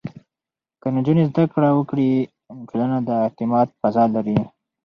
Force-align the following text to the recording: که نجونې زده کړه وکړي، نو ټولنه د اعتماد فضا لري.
که 0.81 0.87
نجونې 0.95 1.23
زده 1.31 1.43
کړه 1.53 1.69
وکړي، 1.73 2.11
نو 2.53 2.61
ټولنه 2.69 2.97
د 3.07 3.09
اعتماد 3.23 3.67
فضا 3.79 4.03
لري. 4.15 4.39